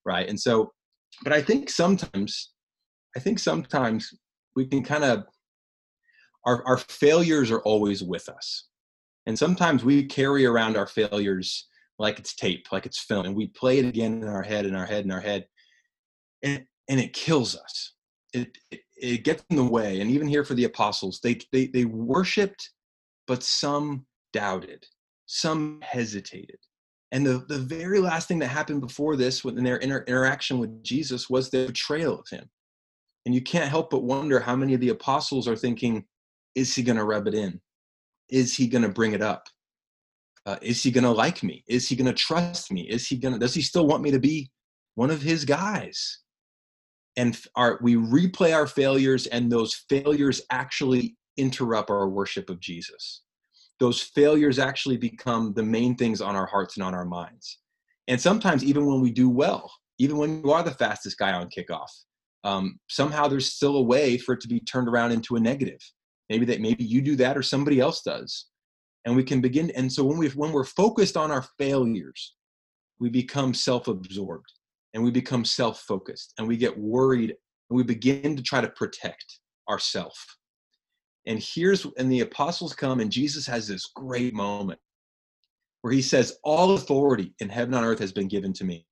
right? 0.06 0.30
And 0.30 0.40
so 0.40 0.72
but 1.24 1.32
i 1.32 1.42
think 1.42 1.70
sometimes 1.70 2.52
i 3.16 3.20
think 3.22 3.40
sometimes 3.40 4.14
we 4.56 4.66
can 4.66 4.84
kind 4.84 5.06
of 5.06 5.24
our, 6.46 6.62
our 6.68 6.78
failures 6.78 7.50
are 7.50 7.62
always 7.62 8.04
with 8.04 8.30
us. 8.30 8.68
And 9.26 9.40
sometimes 9.40 9.84
we 9.84 10.04
carry 10.06 10.46
around 10.46 10.78
our 10.78 10.86
failures 10.86 11.68
like 11.98 12.20
it's 12.20 12.36
tape 12.36 12.68
like 12.72 12.86
it's 12.86 13.00
film 13.00 13.26
and 13.26 13.36
we 13.36 13.48
play 13.48 13.80
it 13.80 13.86
again 13.86 14.22
in 14.22 14.28
our 14.28 14.44
head 14.44 14.66
in 14.66 14.76
our 14.76 14.86
head 14.86 15.06
in 15.06 15.12
our 15.12 15.22
head 15.22 15.48
and 16.44 16.66
and 16.90 17.00
it 17.00 17.14
kills 17.14 17.56
us. 17.56 17.94
It, 18.34 18.58
it 18.70 18.82
it 18.98 19.24
gets 19.24 19.44
in 19.50 19.56
the 19.56 19.64
way 19.64 20.02
and 20.02 20.12
even 20.12 20.28
here 20.28 20.44
for 20.44 20.54
the 20.54 20.66
apostles 20.66 21.20
they 21.24 21.40
they, 21.52 21.68
they 21.68 21.86
worshipped 21.86 22.70
but 23.28 23.42
some 23.42 24.06
doubted 24.34 24.86
some 25.25 25.80
hesitated 25.81 26.60
and 27.16 27.25
the, 27.25 27.45
the 27.48 27.60
very 27.60 28.00
last 28.00 28.27
thing 28.27 28.39
that 28.39 28.48
happened 28.48 28.81
before 28.81 29.16
this, 29.16 29.45
in 29.45 29.63
their 29.63 29.77
inter- 29.77 30.04
interaction 30.06 30.60
with 30.60 30.83
Jesus, 30.83 31.30
was 31.30 31.50
the 31.50 31.68
betrayal 31.68 32.19
of 32.19 32.27
him. 32.30 32.50
And 33.25 33.33
you 33.33 33.42
can't 33.42 33.69
help 33.69 33.89
but 33.89 34.04
wonder 34.04 34.39
how 34.39 34.56
many 34.56 34.74
of 34.74 34.81
the 34.81 34.89
apostles 34.89 35.48
are 35.48 35.56
thinking, 35.56 36.04
is 36.56 36.75
he 36.75 36.83
going 36.83 36.98
to 36.98 37.06
rub 37.06 37.27
it 37.27 37.33
in? 37.33 37.62
Is 38.30 38.56
he 38.56 38.68
going 38.68 38.81
to 38.81 38.89
bring 38.89 39.13
it 39.13 39.22
up? 39.22 39.48
Uh, 40.45 40.57
is 40.62 40.83
he 40.83 40.92
going 40.92 41.06
to 41.06 41.10
like 41.10 41.42
me? 41.42 41.63
Is 41.68 41.88
he 41.88 41.95
going 41.95 42.06
to 42.06 42.13
trust 42.13 42.72
me? 42.72 42.81
Is 42.81 43.07
he 43.07 43.16
going 43.16 43.33
to, 43.33 43.39
does 43.39 43.54
he 43.54 43.62
still 43.62 43.88
want 43.88 44.04
me 44.04 44.12
to 44.12 44.19
be 44.19 44.51
one 44.95 45.10
of 45.10 45.22
his 45.22 45.45
guys? 45.45 46.19
And 47.16 47.39
our, 47.56 47.80
we 47.81 47.95
replay 47.95 48.54
our 48.54 48.68
failures, 48.68 49.25
and 49.27 49.50
those 49.50 49.86
failures 49.89 50.42
actually 50.51 51.16
interrupt 51.38 51.89
our 51.89 52.10
worship 52.10 52.50
of 52.50 52.60
Jesus 52.60 53.22
those 53.80 54.01
failures 54.01 54.60
actually 54.60 54.98
become 54.98 55.54
the 55.54 55.63
main 55.63 55.95
things 55.95 56.22
on 56.22 56.36
our 56.36 56.45
hearts 56.45 56.77
and 56.77 56.83
on 56.83 56.94
our 56.94 57.06
minds. 57.06 57.60
And 58.07 58.19
sometimes, 58.19 58.63
even 58.63 58.86
when 58.86 59.01
we 59.01 59.12
do 59.12 59.30
well, 59.30 59.72
even 60.00 60.18
when 60.18 60.42
you 60.44 60.51
are 60.51 60.63
the 60.63 60.72
fastest 60.72 61.18
guy 61.18 61.33
on 61.33 61.50
kickoff, 61.50 61.89
um, 62.44 62.80
somehow 62.88 63.27
there's 63.27 63.51
still 63.51 63.77
a 63.77 63.81
way 63.81 64.18
for 64.18 64.33
it 64.33 64.42
to 64.42 64.48
be 64.48 64.60
turned 64.60 64.88
around 64.88 65.12
into 65.12 65.36
a 65.36 65.39
negative. 65.39 65.80
Maybe 66.30 66.45
that 66.45 66.62
maybe 66.62 66.83
you 66.83 67.01
do 67.01 67.16
that 67.18 67.38
or 67.38 67.44
somebody 67.44 67.80
else 67.80 68.01
does, 68.01 68.48
and 69.06 69.16
we 69.16 69.24
can 69.24 69.42
begin. 69.42 69.72
And 69.72 69.92
so 69.92 70.04
when 70.04 70.18
we 70.18 70.30
when 70.30 70.51
we're 70.51 70.63
focused 70.63 71.18
on 71.18 71.31
our 71.31 71.45
failures, 71.57 72.36
we 73.00 73.10
become 73.10 73.54
self-absorbed 73.54 74.51
and 74.94 75.04
we 75.04 75.12
become 75.12 75.44
self-focused 75.44 76.33
and 76.38 76.48
we 76.48 76.57
get 76.57 76.77
worried 76.77 77.31
and 77.69 77.77
we 77.77 77.83
begin 77.83 78.36
to 78.36 78.44
try 78.44 78.62
to 78.62 78.69
protect 78.69 79.39
ourselves 79.69 80.18
and 81.25 81.39
here's 81.39 81.86
and 81.98 82.12
the 82.12 82.22
apostles 82.22 82.74
come 82.74 83.00
and 83.00 83.12
Jesus 83.12 83.48
has 83.48 83.68
this 83.68 83.88
great 83.95 84.33
moment 84.33 84.80
where 85.86 85.94
he 85.94 86.01
says, 86.01 86.39
All 86.44 86.74
authority 86.74 87.36
in 87.39 87.48
heaven 87.48 87.75
and 87.75 87.86
earth 87.86 88.00
has 88.00 88.12
been 88.12 88.27
given 88.27 88.51
to 88.54 88.63
me. 88.63 88.88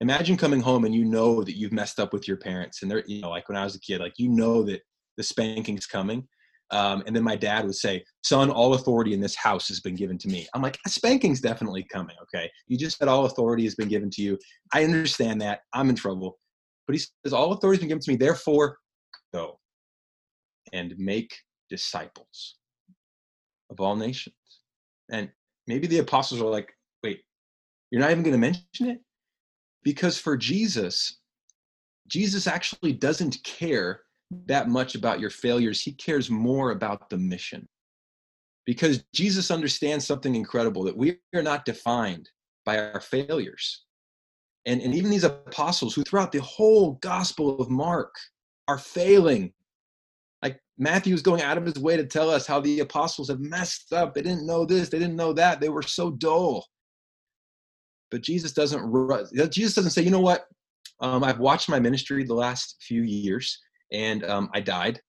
Imagine 0.00 0.34
coming 0.34 0.60
home 0.60 0.86
and 0.86 0.94
you 0.94 1.04
know 1.04 1.42
that 1.42 1.58
you've 1.58 1.74
messed 1.74 2.00
up 2.00 2.14
with 2.14 2.26
your 2.26 2.38
parents. 2.38 2.80
And 2.80 2.90
they're, 2.90 3.04
you 3.06 3.20
know, 3.20 3.28
like 3.28 3.50
when 3.50 3.58
I 3.58 3.64
was 3.64 3.74
a 3.74 3.80
kid, 3.80 4.00
like 4.00 4.14
you 4.16 4.30
know 4.30 4.62
that 4.62 4.80
the 5.18 5.22
spanking's 5.22 5.84
coming. 5.84 6.26
Um, 6.70 7.02
and 7.06 7.14
then 7.14 7.22
my 7.22 7.36
dad 7.36 7.66
would 7.66 7.74
say, 7.74 8.02
Son, 8.24 8.48
all 8.48 8.72
authority 8.72 9.12
in 9.12 9.20
this 9.20 9.34
house 9.36 9.68
has 9.68 9.80
been 9.80 9.94
given 9.94 10.16
to 10.16 10.28
me. 10.28 10.46
I'm 10.54 10.62
like, 10.62 10.78
spanking's 10.86 11.42
definitely 11.42 11.86
coming. 11.92 12.16
Okay. 12.22 12.50
You 12.66 12.78
just 12.78 12.96
said 12.96 13.08
all 13.08 13.26
authority 13.26 13.64
has 13.64 13.74
been 13.74 13.88
given 13.88 14.08
to 14.12 14.22
you. 14.22 14.38
I 14.72 14.84
understand 14.84 15.42
that. 15.42 15.60
I'm 15.74 15.90
in 15.90 15.96
trouble. 15.96 16.38
But 16.86 16.94
he 16.94 16.98
says, 16.98 17.34
All 17.34 17.52
authority 17.52 17.76
has 17.76 17.80
been 17.80 17.88
given 17.88 18.02
to 18.04 18.10
me. 18.10 18.16
Therefore, 18.16 18.78
go 19.34 19.58
and 20.72 20.94
make 20.96 21.34
disciples 21.68 22.56
of 23.70 23.80
all 23.80 23.96
nations. 23.96 24.34
And 25.10 25.30
maybe 25.66 25.86
the 25.86 25.98
apostles 25.98 26.40
are 26.40 26.50
like, 26.50 26.72
wait, 27.02 27.22
you're 27.90 28.00
not 28.00 28.10
even 28.10 28.22
going 28.22 28.32
to 28.32 28.38
mention 28.38 28.90
it? 28.90 29.00
Because 29.82 30.18
for 30.18 30.36
Jesus, 30.36 31.18
Jesus 32.08 32.46
actually 32.46 32.92
doesn't 32.92 33.42
care 33.44 34.00
that 34.46 34.68
much 34.68 34.94
about 34.94 35.20
your 35.20 35.30
failures. 35.30 35.80
He 35.80 35.92
cares 35.92 36.30
more 36.30 36.72
about 36.72 37.08
the 37.08 37.18
mission. 37.18 37.68
Because 38.66 39.04
Jesus 39.14 39.50
understands 39.50 40.06
something 40.06 40.34
incredible 40.34 40.84
that 40.84 40.96
we 40.96 41.18
are 41.34 41.42
not 41.42 41.64
defined 41.64 42.28
by 42.66 42.78
our 42.78 43.00
failures. 43.00 43.84
And, 44.66 44.82
and 44.82 44.94
even 44.94 45.10
these 45.10 45.24
apostles 45.24 45.94
who 45.94 46.02
throughout 46.02 46.32
the 46.32 46.42
whole 46.42 46.98
gospel 47.00 47.58
of 47.60 47.70
Mark 47.70 48.14
are 48.66 48.76
failing 48.76 49.54
like 50.42 50.60
Matthew 50.78 51.14
is 51.14 51.22
going 51.22 51.42
out 51.42 51.58
of 51.58 51.64
his 51.64 51.78
way 51.78 51.96
to 51.96 52.04
tell 52.04 52.30
us 52.30 52.46
how 52.46 52.60
the 52.60 52.80
apostles 52.80 53.28
have 53.28 53.40
messed 53.40 53.92
up. 53.92 54.14
They 54.14 54.22
didn't 54.22 54.46
know 54.46 54.64
this, 54.64 54.88
they 54.88 54.98
didn't 54.98 55.16
know 55.16 55.32
that. 55.32 55.60
They 55.60 55.68
were 55.68 55.82
so 55.82 56.10
dull. 56.10 56.66
But 58.10 58.22
Jesus 58.22 58.52
doesn't 58.52 59.50
Jesus 59.50 59.74
doesn't 59.74 59.90
say, 59.90 60.02
you 60.02 60.10
know 60.10 60.20
what? 60.20 60.46
Um, 61.00 61.22
I've 61.22 61.38
watched 61.38 61.68
my 61.68 61.78
ministry 61.78 62.24
the 62.24 62.34
last 62.34 62.76
few 62.80 63.02
years, 63.02 63.58
and 63.92 64.24
um, 64.24 64.50
I 64.54 64.60
died. 64.60 65.00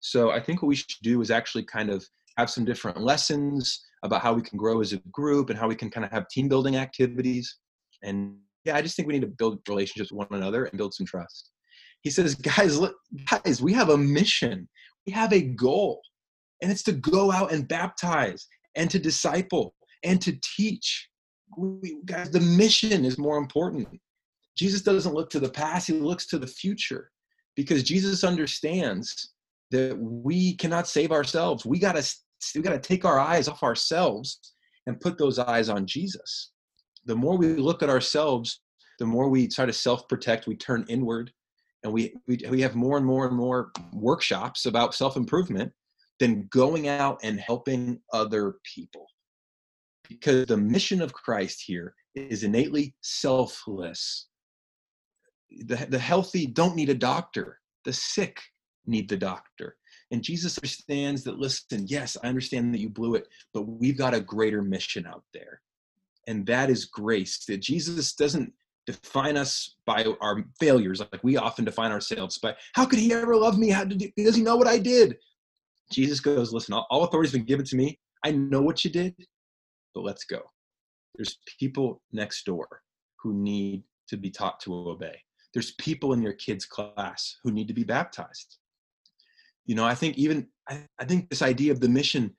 So 0.00 0.30
I 0.30 0.40
think 0.40 0.62
what 0.62 0.68
we 0.68 0.76
should 0.76 1.02
do 1.02 1.20
is 1.20 1.30
actually 1.30 1.64
kind 1.64 1.90
of 1.90 2.04
have 2.36 2.50
some 2.50 2.64
different 2.64 3.00
lessons 3.00 3.84
about 4.04 4.22
how 4.22 4.32
we 4.32 4.42
can 4.42 4.58
grow 4.58 4.80
as 4.80 4.92
a 4.92 4.98
group 5.10 5.50
and 5.50 5.58
how 5.58 5.68
we 5.68 5.74
can 5.74 5.90
kind 5.90 6.04
of 6.04 6.12
have 6.12 6.28
team 6.28 6.48
building 6.48 6.76
activities. 6.76 7.58
And 8.02 8.36
yeah, 8.64 8.76
I 8.76 8.82
just 8.82 8.96
think 8.96 9.08
we 9.08 9.14
need 9.14 9.22
to 9.22 9.34
build 9.38 9.60
relationships 9.68 10.12
with 10.12 10.28
one 10.28 10.40
another 10.40 10.64
and 10.64 10.78
build 10.78 10.94
some 10.94 11.06
trust. 11.06 11.50
He 12.02 12.10
says, 12.10 12.34
guys, 12.34 12.78
look, 12.78 12.96
guys, 13.30 13.60
we 13.60 13.72
have 13.72 13.90
a 13.90 13.98
mission. 13.98 14.68
We 15.06 15.12
have 15.12 15.32
a 15.32 15.42
goal. 15.42 16.00
And 16.62 16.70
it's 16.70 16.82
to 16.84 16.92
go 16.92 17.30
out 17.30 17.52
and 17.52 17.68
baptize 17.68 18.46
and 18.76 18.90
to 18.90 18.98
disciple 18.98 19.74
and 20.04 20.20
to 20.22 20.38
teach. 20.56 21.08
We, 21.56 21.98
guys, 22.04 22.30
the 22.30 22.40
mission 22.40 23.04
is 23.04 23.18
more 23.18 23.38
important. 23.38 23.88
Jesus 24.56 24.82
doesn't 24.82 25.14
look 25.14 25.30
to 25.30 25.40
the 25.40 25.50
past, 25.50 25.86
he 25.86 25.92
looks 25.94 26.26
to 26.26 26.38
the 26.38 26.46
future 26.46 27.10
because 27.54 27.82
Jesus 27.82 28.24
understands 28.24 29.32
that 29.70 29.96
we 29.98 30.56
cannot 30.56 30.88
save 30.88 31.12
ourselves. 31.12 31.64
We 31.64 31.78
got 31.78 31.96
to 31.96 32.14
we 32.54 32.60
got 32.60 32.70
to 32.70 32.78
take 32.78 33.04
our 33.04 33.18
eyes 33.18 33.48
off 33.48 33.62
ourselves 33.62 34.38
and 34.86 35.00
put 35.00 35.18
those 35.18 35.38
eyes 35.38 35.68
on 35.68 35.86
Jesus. 35.86 36.52
The 37.04 37.16
more 37.16 37.36
we 37.36 37.54
look 37.54 37.82
at 37.82 37.90
ourselves, 37.90 38.60
the 38.98 39.06
more 39.06 39.28
we 39.28 39.48
try 39.48 39.66
to 39.66 39.72
self-protect, 39.72 40.46
we 40.46 40.56
turn 40.56 40.84
inward, 40.88 41.32
and 41.84 41.92
we, 41.92 42.14
we, 42.26 42.38
we 42.50 42.60
have 42.60 42.74
more 42.74 42.96
and 42.96 43.06
more 43.06 43.26
and 43.26 43.36
more 43.36 43.70
workshops 43.92 44.66
about 44.66 44.94
self 44.94 45.16
improvement 45.16 45.72
than 46.18 46.48
going 46.50 46.88
out 46.88 47.20
and 47.22 47.38
helping 47.38 48.00
other 48.12 48.56
people. 48.64 49.06
Because 50.08 50.46
the 50.46 50.56
mission 50.56 51.00
of 51.00 51.12
Christ 51.12 51.62
here 51.64 51.94
is 52.14 52.42
innately 52.42 52.94
selfless. 53.02 54.26
The, 55.66 55.86
the 55.88 55.98
healthy 55.98 56.46
don't 56.46 56.76
need 56.76 56.88
a 56.88 56.94
doctor, 56.94 57.60
the 57.84 57.92
sick 57.92 58.40
need 58.86 59.08
the 59.08 59.16
doctor. 59.16 59.76
And 60.10 60.22
Jesus 60.22 60.58
understands 60.58 61.22
that, 61.24 61.38
listen, 61.38 61.84
yes, 61.86 62.16
I 62.22 62.28
understand 62.28 62.72
that 62.72 62.80
you 62.80 62.88
blew 62.88 63.14
it, 63.14 63.28
but 63.52 63.62
we've 63.62 63.98
got 63.98 64.14
a 64.14 64.20
greater 64.20 64.62
mission 64.62 65.06
out 65.06 65.24
there. 65.34 65.60
And 66.26 66.46
that 66.46 66.70
is 66.70 66.86
grace. 66.86 67.44
That 67.46 67.60
Jesus 67.60 68.14
doesn't 68.14 68.52
define 68.92 69.36
us 69.36 69.76
by 69.84 70.06
our 70.20 70.44
failures. 70.58 71.00
Like 71.00 71.22
we 71.22 71.36
often 71.36 71.64
define 71.64 71.92
ourselves 71.92 72.38
by 72.38 72.56
how 72.74 72.86
could 72.86 72.98
he 72.98 73.12
ever 73.12 73.36
love 73.36 73.58
me? 73.58 73.68
How 73.68 73.84
did 73.84 74.00
he, 74.00 74.24
does 74.24 74.34
he 74.34 74.42
know 74.42 74.56
what 74.56 74.66
i 74.66 74.78
did? 74.78 75.16
Jesus 75.92 76.20
goes 76.20 76.52
listen 76.52 76.74
all, 76.74 76.86
all 76.90 77.04
authority 77.04 77.28
has 77.28 77.32
been 77.32 77.44
given 77.44 77.66
to 77.66 77.76
me. 77.76 77.98
I 78.24 78.32
know 78.32 78.62
what 78.62 78.84
you 78.84 78.90
did 78.90 79.14
but 79.94 80.04
let's 80.04 80.24
go. 80.24 80.40
There's 81.16 81.38
people 81.58 82.02
next 82.12 82.44
door 82.44 82.68
who 83.20 83.34
need 83.34 83.82
to 84.08 84.16
be 84.16 84.30
taught 84.30 84.60
to 84.60 84.74
obey. 84.74 85.18
There's 85.52 85.72
people 85.72 86.12
in 86.12 86.22
your 86.22 86.34
kids 86.34 86.64
class 86.64 87.36
who 87.42 87.50
need 87.50 87.68
to 87.68 87.74
be 87.74 87.84
baptized. 87.84 88.58
You 89.66 89.74
know 89.74 89.84
i 89.84 89.94
think 89.94 90.16
even 90.16 90.46
I, 90.70 90.80
I 90.98 91.04
think 91.04 91.28
this 91.28 91.42
idea 91.42 91.72
of 91.72 91.80
the 91.80 91.90
mission 91.90 92.34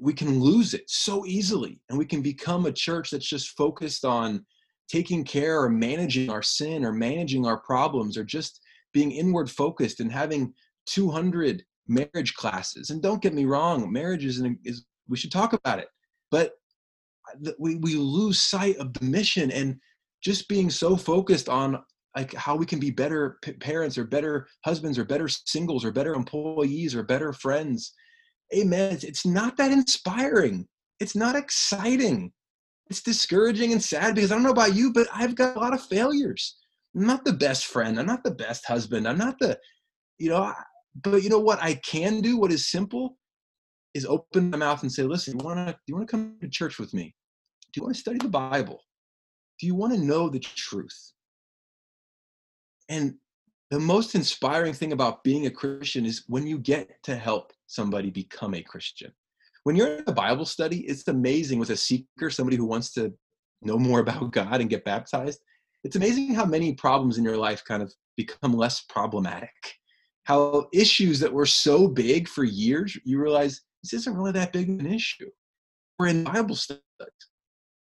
we 0.00 0.12
can 0.12 0.38
lose 0.38 0.74
it 0.74 0.84
so 0.88 1.26
easily 1.26 1.80
and 1.88 1.98
we 1.98 2.04
can 2.04 2.22
become 2.22 2.66
a 2.66 2.72
church 2.72 3.10
that's 3.10 3.28
just 3.28 3.56
focused 3.56 4.04
on 4.04 4.46
taking 4.88 5.24
care 5.24 5.60
or 5.62 5.68
managing 5.68 6.30
our 6.30 6.42
sin 6.42 6.84
or 6.84 6.92
managing 6.92 7.46
our 7.46 7.60
problems 7.60 8.16
or 8.16 8.24
just 8.24 8.60
being 8.92 9.12
inward 9.12 9.50
focused 9.50 10.00
and 10.00 10.10
having 10.10 10.52
200 10.86 11.62
marriage 11.86 12.34
classes. 12.34 12.90
And 12.90 13.02
don't 13.02 13.22
get 13.22 13.34
me 13.34 13.44
wrong 13.44 13.92
marriage 13.92 14.24
is, 14.24 14.38
an, 14.38 14.58
is 14.64 14.84
we 15.08 15.16
should 15.16 15.32
talk 15.32 15.52
about 15.52 15.78
it. 15.78 15.88
But 16.30 16.52
we, 17.58 17.76
we 17.76 17.94
lose 17.94 18.42
sight 18.42 18.76
of 18.76 18.92
the 18.94 19.04
mission 19.04 19.50
and 19.50 19.76
just 20.22 20.48
being 20.48 20.70
so 20.70 20.96
focused 20.96 21.48
on 21.48 21.82
like 22.16 22.34
how 22.34 22.56
we 22.56 22.66
can 22.66 22.80
be 22.80 22.90
better 22.90 23.38
parents 23.60 23.96
or 23.98 24.04
better 24.04 24.48
husbands 24.64 24.98
or 24.98 25.04
better 25.04 25.28
singles 25.28 25.84
or 25.84 25.92
better 25.92 26.14
employees 26.14 26.94
or 26.94 27.02
better 27.02 27.32
friends. 27.32 27.92
Amen. 28.56 28.98
It's 29.02 29.26
not 29.26 29.56
that 29.58 29.70
inspiring. 29.70 30.66
It's 31.00 31.14
not 31.14 31.36
exciting 31.36 32.32
it's 32.90 33.02
discouraging 33.02 33.72
and 33.72 33.82
sad 33.82 34.14
because 34.14 34.32
I 34.32 34.34
don't 34.34 34.44
know 34.44 34.50
about 34.50 34.74
you, 34.74 34.92
but 34.92 35.08
I've 35.14 35.34
got 35.34 35.56
a 35.56 35.60
lot 35.60 35.74
of 35.74 35.82
failures. 35.82 36.56
I'm 36.96 37.06
not 37.06 37.24
the 37.24 37.32
best 37.32 37.66
friend. 37.66 37.98
I'm 37.98 38.06
not 38.06 38.24
the 38.24 38.30
best 38.30 38.66
husband. 38.66 39.06
I'm 39.06 39.18
not 39.18 39.38
the, 39.38 39.58
you 40.18 40.30
know, 40.30 40.52
but 41.02 41.22
you 41.22 41.28
know 41.28 41.38
what 41.38 41.62
I 41.62 41.74
can 41.74 42.20
do? 42.20 42.38
What 42.38 42.52
is 42.52 42.70
simple 42.70 43.18
is 43.94 44.06
open 44.06 44.50
my 44.50 44.58
mouth 44.58 44.82
and 44.82 44.92
say, 44.92 45.02
listen, 45.02 45.38
you 45.38 45.44
want 45.44 45.58
to, 45.58 45.72
do 45.72 45.78
you 45.86 45.94
want 45.96 46.08
to 46.08 46.10
come 46.10 46.36
to 46.40 46.48
church 46.48 46.78
with 46.78 46.94
me? 46.94 47.14
Do 47.72 47.80
you 47.80 47.84
want 47.84 47.94
to 47.94 48.00
study 48.00 48.18
the 48.18 48.28
Bible? 48.28 48.80
Do 49.60 49.66
you 49.66 49.74
want 49.74 49.92
to 49.94 50.00
know 50.00 50.28
the 50.28 50.40
truth? 50.40 51.12
And 52.88 53.14
the 53.70 53.78
most 53.78 54.14
inspiring 54.14 54.72
thing 54.72 54.92
about 54.92 55.22
being 55.24 55.46
a 55.46 55.50
Christian 55.50 56.06
is 56.06 56.24
when 56.26 56.46
you 56.46 56.58
get 56.58 56.90
to 57.02 57.16
help 57.16 57.52
somebody 57.66 58.10
become 58.10 58.54
a 58.54 58.62
Christian 58.62 59.12
when 59.64 59.76
you're 59.76 59.98
in 59.98 60.04
a 60.06 60.12
Bible 60.12 60.44
study, 60.44 60.80
it's 60.80 61.06
amazing 61.08 61.58
with 61.58 61.70
a 61.70 61.76
seeker, 61.76 62.30
somebody 62.30 62.56
who 62.56 62.66
wants 62.66 62.92
to 62.94 63.12
know 63.62 63.78
more 63.78 64.00
about 64.06 64.32
God 64.32 64.60
and 64.60 64.70
get 64.70 64.84
baptized. 64.84 65.40
It's 65.84 65.96
amazing 65.96 66.34
how 66.34 66.44
many 66.44 66.74
problems 66.74 67.18
in 67.18 67.24
your 67.24 67.36
life 67.36 67.62
kind 67.64 67.82
of 67.82 67.92
become 68.16 68.52
less 68.52 68.82
problematic. 68.88 69.50
How 70.24 70.66
issues 70.74 71.20
that 71.20 71.32
were 71.32 71.46
so 71.46 71.88
big 71.88 72.28
for 72.28 72.44
years, 72.44 72.98
you 73.04 73.20
realize 73.20 73.62
this 73.82 73.92
isn't 73.94 74.14
really 74.14 74.32
that 74.32 74.52
big 74.52 74.68
of 74.68 74.78
an 74.78 74.92
issue. 74.92 75.30
We're 75.98 76.08
in 76.08 76.24
Bible 76.24 76.56
studies. 76.56 76.82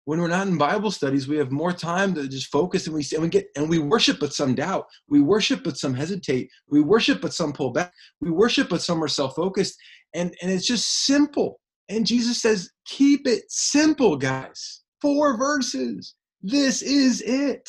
When 0.04 0.20
we're 0.20 0.28
not 0.28 0.46
in 0.46 0.56
Bible 0.56 0.92
studies, 0.92 1.26
we 1.26 1.36
have 1.38 1.50
more 1.50 1.72
time 1.72 2.14
to 2.14 2.28
just 2.28 2.46
focus 2.52 2.86
and 2.86 2.94
we 2.94 3.04
and 3.12 3.22
we 3.22 3.28
get 3.28 3.48
and 3.56 3.68
we 3.68 3.80
worship, 3.80 4.18
but 4.20 4.32
some 4.32 4.54
doubt. 4.54 4.86
We 5.08 5.20
worship, 5.20 5.64
but 5.64 5.76
some 5.76 5.94
hesitate. 5.94 6.48
We 6.68 6.80
worship, 6.80 7.20
but 7.20 7.34
some 7.34 7.52
pull 7.52 7.70
back. 7.70 7.92
We 8.20 8.30
worship, 8.30 8.68
but 8.68 8.82
some 8.82 9.02
are 9.02 9.08
self-focused. 9.08 9.76
And 10.16 10.34
and 10.42 10.50
it's 10.50 10.66
just 10.66 11.04
simple. 11.06 11.60
And 11.88 12.06
Jesus 12.06 12.42
says, 12.42 12.70
keep 12.86 13.28
it 13.28 13.44
simple, 13.48 14.16
guys. 14.16 14.82
Four 15.00 15.36
verses. 15.36 16.14
This 16.42 16.82
is 16.82 17.22
it. 17.22 17.68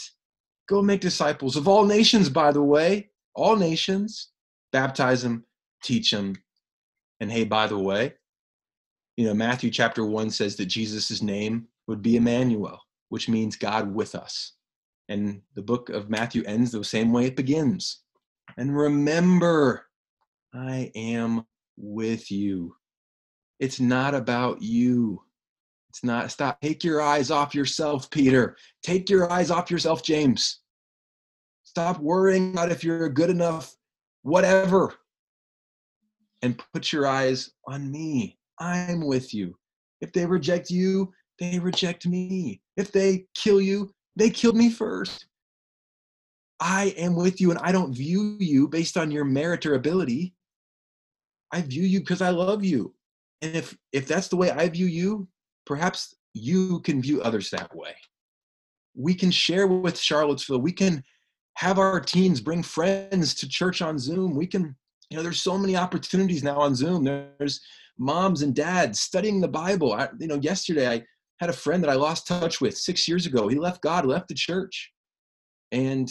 Go 0.67 0.81
make 0.81 1.01
disciples 1.01 1.55
of 1.55 1.67
all 1.67 1.85
nations, 1.85 2.29
by 2.29 2.51
the 2.51 2.63
way, 2.63 3.09
all 3.35 3.55
nations. 3.55 4.29
Baptize 4.73 5.21
them, 5.21 5.45
teach 5.83 6.11
them. 6.11 6.35
And 7.19 7.31
hey, 7.31 7.45
by 7.45 7.67
the 7.67 7.77
way, 7.77 8.13
you 9.15 9.25
know, 9.25 9.33
Matthew 9.33 9.71
chapter 9.71 10.05
1 10.05 10.29
says 10.29 10.55
that 10.57 10.65
Jesus' 10.65 11.21
name 11.21 11.67
would 11.87 12.01
be 12.01 12.17
Emmanuel, 12.17 12.79
which 13.09 13.29
means 13.29 13.55
God 13.55 13.93
with 13.93 14.13
us. 14.13 14.53
And 15.09 15.41
the 15.55 15.61
book 15.61 15.89
of 15.89 16.09
Matthew 16.09 16.43
ends 16.43 16.71
the 16.71 16.83
same 16.83 17.11
way 17.11 17.25
it 17.25 17.35
begins. 17.35 18.01
And 18.57 18.77
remember, 18.77 19.87
I 20.53 20.91
am 20.95 21.45
with 21.77 22.31
you. 22.31 22.75
It's 23.59 23.79
not 23.79 24.13
about 24.13 24.61
you. 24.61 25.21
It's 25.89 26.03
not, 26.03 26.31
stop. 26.31 26.59
Take 26.61 26.83
your 26.83 27.01
eyes 27.01 27.31
off 27.31 27.55
yourself, 27.55 28.09
Peter. 28.11 28.55
Take 28.83 29.09
your 29.09 29.31
eyes 29.31 29.49
off 29.49 29.71
yourself, 29.71 30.03
James. 30.03 30.59
Stop 31.63 31.99
worrying 31.99 32.51
about 32.51 32.71
if 32.71 32.83
you're 32.83 33.09
good 33.09 33.29
enough, 33.29 33.75
whatever. 34.23 34.93
And 36.41 36.61
put 36.73 36.91
your 36.91 37.07
eyes 37.07 37.51
on 37.67 37.91
me. 37.91 38.37
I'm 38.59 39.05
with 39.05 39.33
you. 39.33 39.55
If 40.01 40.13
they 40.13 40.25
reject 40.25 40.69
you, 40.69 41.11
they 41.39 41.59
reject 41.59 42.05
me. 42.05 42.61
If 42.75 42.91
they 42.91 43.25
kill 43.35 43.61
you, 43.61 43.91
they 44.15 44.29
killed 44.29 44.55
me 44.55 44.69
first. 44.69 45.25
I 46.59 46.95
am 46.97 47.15
with 47.15 47.39
you 47.39 47.51
and 47.51 47.59
I 47.59 47.71
don't 47.71 47.93
view 47.93 48.37
you 48.39 48.67
based 48.67 48.97
on 48.97 49.11
your 49.11 49.25
merit 49.25 49.65
or 49.65 49.75
ability. 49.75 50.33
I 51.51 51.61
view 51.61 51.83
you 51.83 51.99
because 51.99 52.21
I 52.21 52.29
love 52.29 52.63
you. 52.63 52.93
And 53.41 53.55
if 53.55 53.77
if 53.91 54.07
that's 54.07 54.27
the 54.29 54.35
way 54.35 54.49
i 54.51 54.67
view 54.67 54.87
you 54.87 55.27
perhaps 55.65 56.15
you 56.33 56.79
can 56.81 57.01
view 57.01 57.21
others 57.21 57.49
that 57.49 57.75
way. 57.75 57.95
We 58.95 59.13
can 59.13 59.31
share 59.31 59.67
with 59.67 59.99
charlottesville. 59.99 60.59
We 60.59 60.71
can 60.71 61.03
have 61.55 61.77
our 61.77 61.99
teens 61.99 62.39
bring 62.39 62.63
friends 62.63 63.35
to 63.35 63.49
church 63.49 63.81
on 63.81 63.99
zoom. 63.99 64.35
We 64.35 64.47
can 64.47 64.75
you 65.09 65.17
know 65.17 65.23
there's 65.23 65.41
so 65.41 65.57
many 65.57 65.75
opportunities 65.75 66.43
now 66.43 66.59
on 66.59 66.75
zoom. 66.75 67.03
There's 67.03 67.61
moms 67.99 68.41
and 68.41 68.55
dads 68.55 68.99
studying 68.99 69.41
the 69.41 69.47
bible. 69.47 69.93
I, 69.93 70.09
you 70.19 70.27
know 70.27 70.35
yesterday 70.35 70.87
i 70.89 71.03
had 71.39 71.49
a 71.51 71.53
friend 71.53 71.83
that 71.83 71.89
i 71.91 71.95
lost 71.95 72.27
touch 72.27 72.59
with 72.61 72.77
six 72.77 73.07
years 73.07 73.25
ago. 73.25 73.47
He 73.47 73.57
left 73.57 73.81
god 73.81 74.05
left 74.05 74.27
the 74.27 74.35
church. 74.35 74.91
And 75.71 76.09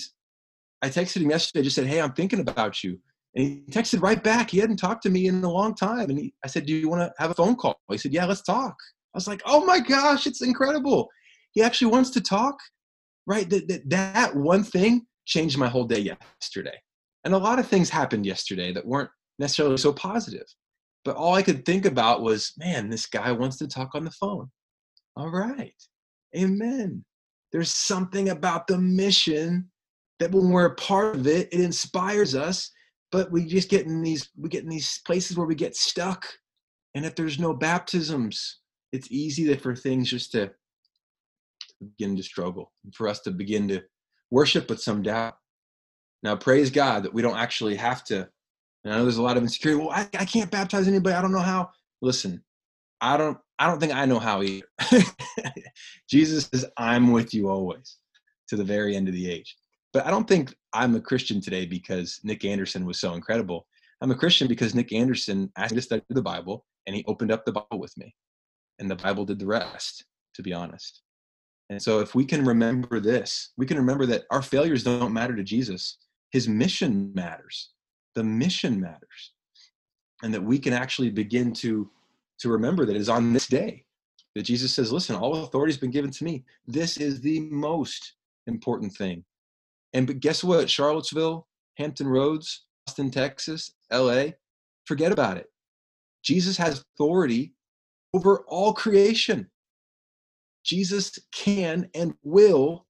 i 0.83 0.89
texted 0.89 1.23
him 1.23 1.31
yesterday 1.31 1.65
just 1.65 1.77
said 1.77 1.87
hey 1.87 2.01
i'm 2.01 2.13
thinking 2.13 2.41
about 2.41 2.85
you 2.85 2.99
and 3.37 3.45
he 3.45 3.63
texted 3.71 4.01
right 4.01 4.23
back. 4.23 4.51
He 4.51 4.59
hadn't 4.59 4.79
talked 4.79 5.03
to 5.03 5.11
me 5.11 5.27
in 5.27 5.45
a 5.45 5.51
long 5.51 5.75
time. 5.75 6.09
And 6.09 6.19
he, 6.19 6.35
I 6.43 6.49
said, 6.49 6.65
Do 6.65 6.75
you 6.75 6.89
want 6.89 7.03
to 7.03 7.13
have 7.19 7.31
a 7.31 7.35
phone 7.35 7.55
call? 7.55 7.79
He 7.91 7.99
said, 7.99 8.13
Yeah, 8.13 8.25
let's 8.25 8.43
talk. 8.43 8.75
I 9.15 9.17
was 9.17 9.29
like, 9.29 9.43
Oh 9.45 9.65
my 9.65 9.79
gosh, 9.79 10.27
it's 10.27 10.43
incredible. 10.43 11.09
He 11.53 11.63
actually 11.63 11.91
wants 11.93 12.11
to 12.11 12.21
talk, 12.21 12.59
right? 13.27 13.49
That, 13.51 13.69
that, 13.69 13.91
that 13.91 14.37
one 14.37 14.65
thing 14.65 15.07
changed 15.27 15.59
my 15.59 15.69
whole 15.69 15.85
day 15.85 16.17
yesterday. 16.41 16.79
And 17.25 17.35
a 17.35 17.39
lot 17.39 17.59
of 17.59 17.69
things 17.69 17.91
happened 17.91 18.25
yesterday 18.25 18.73
that 18.73 18.87
weren't 18.87 19.11
necessarily 19.39 19.77
so 19.77 19.93
positive. 19.93 20.47
But 21.05 21.17
all 21.17 21.35
I 21.35 21.43
could 21.43 21.65
think 21.67 21.85
about 21.85 22.23
was, 22.23 22.53
man, 22.57 22.89
this 22.89 23.07
guy 23.07 23.33
wants 23.33 23.59
to 23.59 23.69
talk 23.69 23.95
on 23.95 24.05
the 24.05 24.11
phone. 24.13 24.51
All 25.15 25.31
right. 25.31 25.75
Amen. 26.37 27.05
There's 27.53 27.71
something 27.71 28.31
about 28.31 28.67
the 28.67 28.79
mission 28.79 29.71
that 30.21 30.33
when 30.33 30.51
we're 30.51 30.67
a 30.67 30.75
part 30.77 31.17
of 31.17 31.27
it, 31.27 31.49
it 31.53 31.61
inspires 31.61 32.35
us 32.35 32.71
but 33.13 33.31
we 33.31 33.47
just 33.47 33.71
get 33.71 33.87
in 33.87 34.03
these 34.03 34.31
we 34.37 34.49
get 34.49 34.65
in 34.65 34.71
these 34.71 35.01
places 35.07 35.37
where 35.37 35.47
we 35.47 35.55
get 35.55 35.77
stuck. 35.77 36.27
And 36.95 37.05
if 37.07 37.15
there's 37.15 37.39
no 37.39 37.55
baptisms 37.55 38.59
it's 38.93 39.11
easy 39.11 39.55
for 39.57 39.75
things 39.77 40.11
just 40.11 40.33
to 40.33 40.53
begin 41.81 42.17
to 42.17 42.23
struggle 42.23 42.73
for 42.95 43.09
us 43.09 43.21
to 43.21 43.31
begin 43.31 43.69
to 43.69 43.83
worship 44.31 44.71
with 44.71 44.81
some 44.81 45.03
doubt. 45.03 45.37
Now 46.23 46.37
praise 46.37 46.71
god 46.71 47.05
that 47.05 47.15
we 47.15 47.23
don't 47.23 47.39
actually 47.39 47.77
have 47.77 48.05
to. 48.05 48.29
And 48.85 48.95
i 48.95 48.97
know 48.99 49.05
there's 49.05 49.19
a 49.19 49.23
lot 49.23 49.37
of 49.37 49.43
insecurity. 49.43 49.81
Well 49.83 49.93
I, 49.93 50.09
I 50.19 50.25
can't 50.25 50.51
baptize 50.51 50.89
anybody. 50.89 51.15
I 51.17 51.23
don't 51.23 51.33
know 51.33 51.41
how. 51.41 51.71
Listen 52.03 52.43
i 53.03 53.17
don't 53.19 53.39
i 53.61 53.69
don't 53.69 53.81
think 53.81 53.95
i 53.95 54.07
know 54.07 54.21
how 54.21 54.43
either. 54.43 54.67
Jesus 56.11 56.49
says 56.53 56.67
i'm 56.79 57.13
with 57.13 57.35
you 57.35 57.51
always 57.51 57.99
to 58.49 58.57
the 58.57 58.65
very 58.65 58.97
end 58.97 59.09
of 59.09 59.15
the 59.15 59.31
age 59.31 59.57
but 59.93 60.07
I 60.07 60.11
don't 60.11 60.29
think 60.29 60.55
I'm 60.73 60.95
a 60.95 61.01
Christian 61.01 61.41
today 61.41 61.67
because 61.67 62.21
Nick 62.23 62.45
Anderson 62.45 62.85
was 62.85 63.01
so 63.01 63.15
incredible. 63.15 63.67
I'm 64.01 64.11
a 64.11 64.17
Christian 64.17 64.49
because 64.49 64.75
Nick 64.75 64.93
Anderson 64.93 65.51
asked 65.57 65.73
me 65.73 65.77
to 65.77 65.83
study 65.83 66.03
the 66.11 66.23
Bible 66.23 66.67
and 66.87 66.95
he 66.95 67.05
opened 67.07 67.33
up 67.33 67.45
the 67.45 67.53
Bible 67.53 67.79
with 67.79 67.97
me. 67.97 68.15
And 68.79 68.91
the 68.91 68.97
Bible 68.97 69.25
did 69.25 69.39
the 69.39 69.47
rest, 69.47 70.05
to 70.35 70.43
be 70.43 70.53
honest. 70.53 71.03
And 71.71 71.83
so 71.83 72.01
if 72.01 72.15
we 72.15 72.25
can 72.25 72.45
remember 72.45 73.01
this, 73.01 73.51
we 73.57 73.67
can 73.67 73.77
remember 73.77 74.07
that 74.07 74.25
our 74.31 74.43
failures 74.43 74.85
don't 74.85 75.13
matter 75.13 75.35
to 75.35 75.43
Jesus. 75.43 75.99
his 76.31 76.49
mission 76.49 77.13
matters. 77.15 77.71
The 78.15 78.25
mission 78.25 78.81
matters. 78.81 79.33
And 80.23 80.33
that 80.35 80.43
we 80.43 80.59
can 80.59 80.73
actually 80.73 81.11
begin 81.11 81.53
to, 81.55 81.91
to 82.41 82.49
remember 82.49 82.85
that 82.85 82.97
it 82.97 83.01
is 83.01 83.09
on 83.09 83.33
this 83.33 83.47
day 83.47 83.85
that 84.35 84.43
Jesus 84.43 84.75
says, 84.75 84.93
Listen, 84.93 85.17
all 85.17 85.45
authority 85.45 85.73
has 85.73 85.81
been 85.81 85.91
given 85.91 86.11
to 86.11 86.25
me. 86.25 86.45
This 86.67 86.99
is 86.99 87.21
the 87.21 87.41
most 87.41 88.15
important 88.47 88.93
thing. 88.93 89.25
And 89.97 90.07
but 90.07 90.21
guess 90.21 90.45
what? 90.45 90.69
Charlottesville, 90.69 91.47
Hampton 91.79 92.07
Roads, 92.07 92.67
Austin, 92.87 93.11
Texas, 93.11 93.73
LA, 93.91 94.27
forget 94.85 95.11
about 95.11 95.39
it. 95.39 95.47
Jesus 96.23 96.59
has 96.59 96.85
authority 96.95 97.55
over 98.13 98.45
all 98.47 98.75
creation. 98.75 99.49
Jesus 100.65 101.19
can 101.33 101.89
and 101.95 102.13
will 102.23 102.87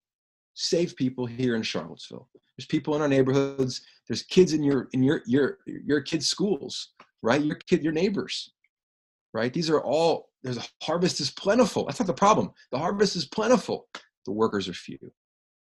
save 0.55 0.97
people 0.97 1.25
here 1.27 1.55
in 1.55 1.63
Charlottesville. 1.63 2.29
There's 2.57 2.67
people 2.67 2.97
in 2.97 3.03
our 3.03 3.09
neighborhoods. 3.09 3.83
There's 4.09 4.25
kids 4.25 4.53
in 4.53 4.65
your 4.65 4.89
in 4.93 5.05
your 5.05 5.23
your 5.27 5.59
your 5.67 6.01
kids' 6.01 6.27
schools, 6.29 6.89
right? 7.23 7.41
Your 7.41 7.55
kid, 7.55 7.85
your 7.85 7.93
neighbors, 7.93 8.51
right? 9.33 9.53
These 9.53 9.71
are 9.71 9.81
all. 9.81 10.31
There's 10.43 10.59
a 10.59 10.65
harvest 10.83 11.21
is 11.21 11.31
plentiful. 11.31 11.85
That's 11.85 12.01
not 12.01 12.09
the 12.09 12.15
problem. 12.15 12.51
The 12.73 12.79
harvest 12.79 13.15
is 13.15 13.27
plentiful. 13.27 13.87
The 14.25 14.33
workers 14.33 14.69
are 14.69 14.73
few. 14.73 14.99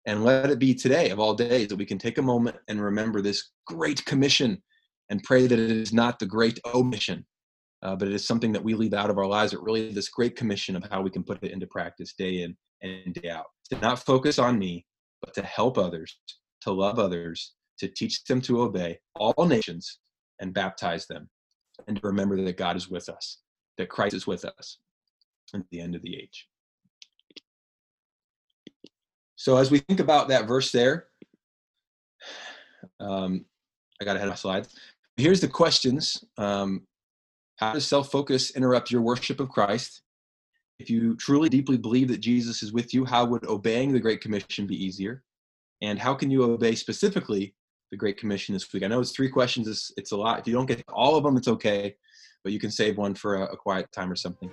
And 0.06 0.24
let 0.24 0.50
it 0.50 0.60
be 0.60 0.76
today 0.76 1.12
of 1.12 1.20
all 1.20 1.34
days 1.34 1.70
that 1.70 1.78
we 1.78 1.86
can 1.86 1.98
take 1.98 2.18
a 2.18 2.22
moment 2.22 2.58
and 2.68 2.82
remember 2.82 3.22
this 3.22 3.52
great 3.66 4.04
commission 4.06 4.62
and 5.10 5.24
pray 5.24 5.48
that 5.48 5.60
it 5.60 5.72
is 5.72 5.94
not 5.94 6.20
the 6.20 6.26
great 6.26 6.60
omission, 6.74 7.26
uh, 7.84 7.96
but 7.96 8.08
it 8.08 8.14
is 8.14 8.28
something 8.28 8.52
that 8.52 8.64
we 8.64 8.74
leave 8.74 8.94
out 8.94 9.10
of 9.10 9.18
our 9.18 9.26
lives, 9.26 9.54
but 9.54 9.64
really 9.64 9.92
this 9.92 10.10
great 10.10 10.36
commission 10.36 10.76
of 10.76 10.84
how 10.92 11.02
we 11.02 11.10
can 11.10 11.24
put 11.24 11.42
it 11.44 11.52
into 11.52 11.68
practice 11.68 12.14
day 12.18 12.42
in 12.42 12.56
and 12.82 13.14
day 13.14 13.30
out. 13.30 13.46
To 13.72 13.80
not 13.80 14.06
focus 14.06 14.40
on 14.40 14.60
me, 14.60 14.86
but 15.22 15.34
to 15.36 15.44
help 15.44 15.78
others, 15.78 16.18
to 16.62 16.72
love 16.72 17.00
others, 17.00 17.54
to 17.80 17.88
teach 17.88 18.24
them 18.26 18.42
to 18.42 18.62
obey 18.62 19.00
all 19.16 19.46
nations 19.46 20.00
and 20.40 20.54
baptize 20.54 21.08
them, 21.08 21.30
and 21.88 21.98
to 21.98 22.08
remember 22.08 22.42
that 22.44 22.58
God 22.58 22.76
is 22.76 22.90
with 22.90 23.08
us, 23.10 23.40
that 23.78 23.90
Christ 23.90 24.16
is 24.16 24.28
with 24.28 24.46
us 24.46 24.80
at 25.54 25.62
the 25.72 25.80
end 25.80 25.96
of 25.96 26.02
the 26.02 26.16
age. 26.16 26.48
So 29.44 29.58
as 29.58 29.70
we 29.70 29.80
think 29.80 30.00
about 30.00 30.30
that 30.30 30.48
verse 30.48 30.72
there, 30.72 31.08
um, 33.02 33.44
I 34.02 34.06
got 34.06 34.16
ahead 34.16 34.30
of 34.30 34.32
my 34.32 34.36
slides. 34.36 34.74
Here's 35.18 35.42
the 35.42 35.50
questions. 35.50 36.24
Um, 36.38 36.88
how 37.58 37.74
does 37.74 37.86
self-focus 37.86 38.52
interrupt 38.52 38.90
your 38.90 39.02
worship 39.02 39.42
of 39.42 39.50
Christ? 39.50 40.02
If 40.80 40.90
you 40.90 41.18
truly 41.18 41.50
deeply 41.50 41.76
believe 41.76 42.08
that 42.08 42.22
Jesus 42.22 42.64
is 42.64 42.72
with 42.72 42.94
you, 42.94 43.04
how 43.04 43.26
would 43.26 43.46
obeying 43.48 43.92
the 43.92 44.00
Great 44.00 44.22
Commission 44.22 44.66
be 44.66 44.82
easier? 44.82 45.24
And 45.82 46.00
how 46.00 46.14
can 46.14 46.32
you 46.32 46.46
obey 46.46 46.74
specifically 46.74 47.54
the 47.92 47.98
Great 47.98 48.18
Commission 48.18 48.54
this 48.54 48.72
week? 48.72 48.84
I 48.84 48.88
know 48.88 49.02
it's 49.02 49.12
three 49.12 49.30
questions. 49.30 49.68
It's, 49.68 49.92
it's 49.98 50.14
a 50.14 50.18
lot. 50.18 50.40
If 50.40 50.48
you 50.48 50.54
don't 50.54 50.68
get 50.68 50.82
all 50.88 51.18
of 51.18 51.26
them, 51.26 51.36
it's 51.36 51.50
okay, 51.50 51.98
but 52.46 52.54
you 52.54 52.62
can 52.62 52.72
save 52.72 52.98
one 52.98 53.14
for 53.14 53.36
a, 53.36 53.44
a 53.52 53.58
quiet 53.58 53.92
time 53.92 54.10
or 54.10 54.16
something. 54.16 54.50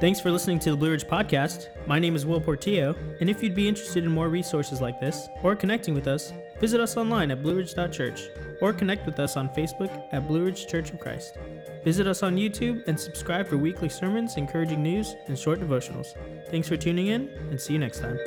Thanks 0.00 0.20
for 0.20 0.32
listening 0.32 0.58
to 0.58 0.72
the 0.72 0.76
Blue 0.76 0.90
Ridge 0.90 1.06
Podcast. 1.06 1.68
My 1.86 2.00
name 2.00 2.16
is 2.16 2.26
Will 2.26 2.40
Portillo, 2.40 2.96
and 3.20 3.30
if 3.30 3.42
you'd 3.42 3.54
be 3.54 3.68
interested 3.68 4.04
in 4.04 4.10
more 4.10 4.28
resources 4.28 4.80
like 4.80 5.00
this 5.00 5.28
or 5.42 5.54
connecting 5.54 5.94
with 5.94 6.08
us, 6.08 6.32
visit 6.60 6.80
us 6.80 6.96
online 6.96 7.30
at 7.30 7.42
blueridge.church 7.42 8.28
or 8.60 8.72
connect 8.72 9.06
with 9.06 9.20
us 9.20 9.36
on 9.36 9.48
Facebook 9.50 10.04
at 10.12 10.26
Blue 10.26 10.44
Ridge 10.44 10.66
Church 10.66 10.90
of 10.90 10.98
Christ. 10.98 11.38
Visit 11.84 12.08
us 12.08 12.24
on 12.24 12.36
YouTube 12.36 12.82
and 12.88 12.98
subscribe 12.98 13.46
for 13.46 13.56
weekly 13.56 13.88
sermons, 13.88 14.36
encouraging 14.36 14.82
news, 14.82 15.14
and 15.28 15.38
short 15.38 15.60
devotionals. 15.60 16.08
Thanks 16.50 16.68
for 16.68 16.76
tuning 16.76 17.06
in, 17.06 17.28
and 17.50 17.60
see 17.60 17.74
you 17.74 17.78
next 17.78 18.00
time. 18.00 18.18